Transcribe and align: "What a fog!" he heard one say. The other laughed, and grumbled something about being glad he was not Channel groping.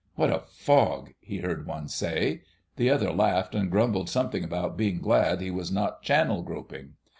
"What 0.15 0.31
a 0.31 0.39
fog!" 0.47 1.11
he 1.19 1.37
heard 1.41 1.67
one 1.67 1.87
say. 1.87 2.41
The 2.75 2.89
other 2.89 3.11
laughed, 3.13 3.53
and 3.53 3.69
grumbled 3.69 4.09
something 4.09 4.43
about 4.43 4.75
being 4.75 4.97
glad 4.97 5.41
he 5.41 5.51
was 5.51 5.71
not 5.71 6.01
Channel 6.01 6.41
groping. 6.41 6.93